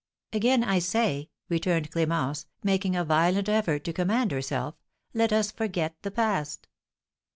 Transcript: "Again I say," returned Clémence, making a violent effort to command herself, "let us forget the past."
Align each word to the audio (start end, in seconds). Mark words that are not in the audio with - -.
"Again 0.33 0.63
I 0.63 0.79
say," 0.79 1.29
returned 1.47 1.91
Clémence, 1.91 2.47
making 2.63 2.95
a 2.95 3.03
violent 3.05 3.47
effort 3.47 3.83
to 3.83 3.93
command 3.93 4.31
herself, 4.31 4.73
"let 5.13 5.31
us 5.31 5.51
forget 5.51 5.95
the 6.01 6.09
past." 6.09 6.67